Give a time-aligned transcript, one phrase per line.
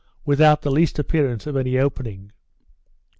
[0.25, 2.31] without the least appearance of any opening.